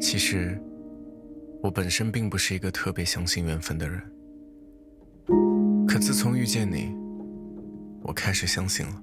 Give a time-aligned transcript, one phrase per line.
[0.00, 0.60] 其实，
[1.62, 4.00] 我本身并不是一个特别相信缘分的人。
[5.86, 6.94] 可自从遇见你，
[8.02, 9.02] 我开始相信了。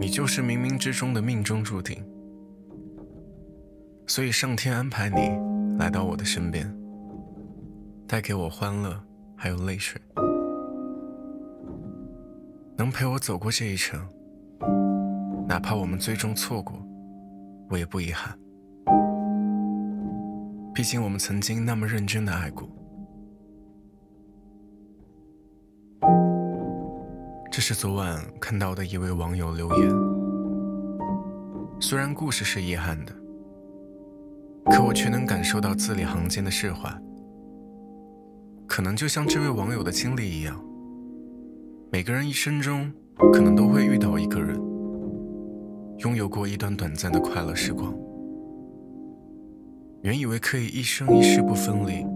[0.00, 2.04] 你就是冥冥之中的命中注定，
[4.06, 6.72] 所以上天安排你来到我的身边，
[8.06, 8.98] 带给我欢乐，
[9.36, 10.00] 还有泪水，
[12.76, 14.00] 能陪我走过这一程，
[15.46, 16.80] 哪怕我们最终错过，
[17.68, 18.38] 我也不遗憾。
[20.74, 22.68] 毕竟我们曾经那么认真的爱过。
[27.50, 29.90] 这是昨晚看到的一位网友留言。
[31.80, 33.12] 虽然故事是遗憾的，
[34.66, 36.88] 可我却能感受到字里行间的释怀。
[38.68, 40.62] 可能就像这位网友的经历一样，
[41.90, 42.92] 每个人一生中
[43.32, 44.56] 可能都会遇到一个人，
[45.98, 47.92] 拥有过一段短暂的快乐时光。
[50.02, 52.06] 原以为可以一生一世不分离，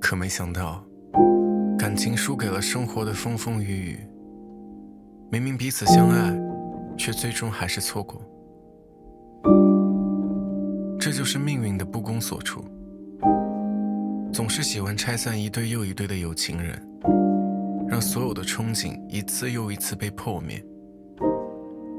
[0.00, 0.84] 可没想到。
[1.78, 3.98] 感情输给了生活的风风雨雨，
[5.30, 6.38] 明明彼此相爱，
[6.98, 8.20] 却最终还是错过。
[10.98, 12.64] 这就是命运的不公所处。
[14.32, 16.82] 总是喜欢拆散一对又一对的有情人，
[17.88, 20.62] 让所有的憧憬一次又一次被破灭，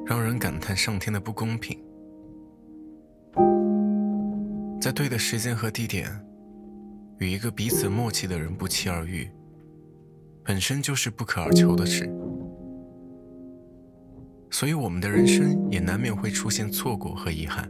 [0.07, 1.77] 让人感叹上天的不公平。
[4.79, 6.09] 在对的时间和地点，
[7.17, 9.29] 与一个彼此默契的人不期而遇。
[10.45, 12.09] 本身就是不可而求的事，
[14.49, 17.69] 所以我们的人生也难免会出现错过和遗憾。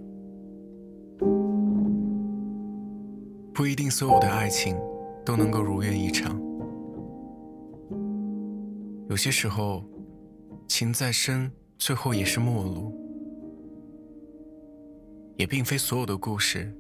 [3.52, 4.78] 不一定所有的爱情
[5.26, 6.40] 都能够如愿以偿，
[9.10, 9.84] 有些时候，
[10.68, 12.94] 情再深，最后也是陌路。
[15.38, 16.74] 也并非所有的故事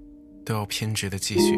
[0.43, 1.55] 都要偏执的继续。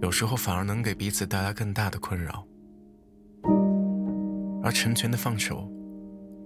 [0.00, 2.46] 有时候反而能给彼此带来更大的困扰，
[4.62, 5.70] 而成全的放手，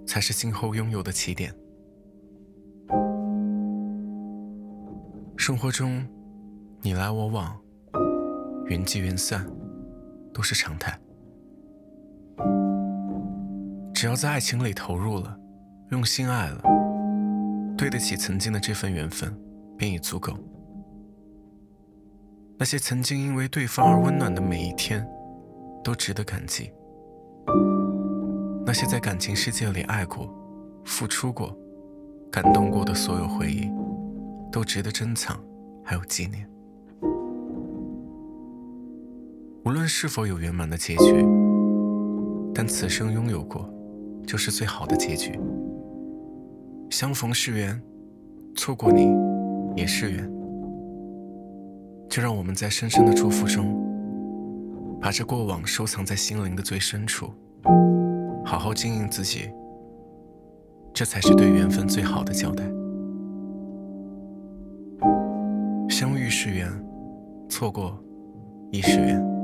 [0.07, 1.55] 才是今后拥有的起点。
[5.37, 6.05] 生活中，
[6.83, 7.57] 你来我往，
[8.67, 9.49] 缘聚缘散，
[10.33, 10.99] 都是常态。
[14.01, 15.37] 只要在爱情里投入了，
[15.91, 16.63] 用心爱了，
[17.77, 19.37] 对得起曾经的这份缘分，
[19.77, 20.39] 便已足够。
[22.57, 25.05] 那些曾经因为对方而温暖的每一天，
[25.83, 26.71] 都值得感激。
[28.65, 30.33] 那些在感情世界里爱过、
[30.85, 31.53] 付出过、
[32.31, 33.69] 感动过的所有回忆，
[34.53, 35.37] 都值得珍藏，
[35.83, 36.49] 还有纪念。
[39.65, 41.27] 无论是否有圆满的结局，
[42.55, 43.69] 但此生拥有过，
[44.29, 45.41] 就是最好的结局。
[46.91, 47.81] 相逢是缘，
[48.55, 49.09] 错过你，
[49.75, 50.31] 也是缘。
[52.11, 53.75] 就让我们在深深的祝福中，
[55.01, 57.31] 把这过往收藏在心灵的最深处，
[58.45, 59.49] 好好经营自己，
[60.93, 62.65] 这才是对缘分最好的交代。
[65.89, 66.71] 相遇是缘，
[67.49, 67.99] 错过
[68.71, 69.38] 亦是缘。